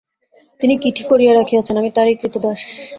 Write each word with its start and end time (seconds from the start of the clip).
তিনি 0.61 0.73
কি 0.81 0.89
ঠিক 0.97 1.07
করিয়া 1.11 1.33
রাখিয়াছেন, 1.33 1.75
আমি 1.77 1.89
তাঁহারই 1.91 2.15
ক্রীতদাস। 2.19 2.59